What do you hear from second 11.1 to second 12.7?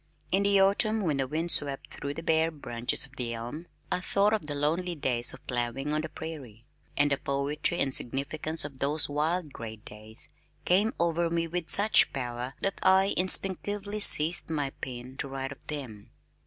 me with such power